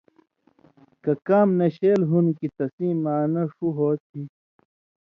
کہ 1.03 1.13
کام 1.27 1.47
نشیل 1.59 2.01
ہون٘د 2.09 2.29
کھیں 2.37 2.53
تسیں 2.57 2.95
معنہ 3.03 3.41
ݜُو 3.55 3.67
ہو 3.77 3.89
تھی۔ 4.05 4.21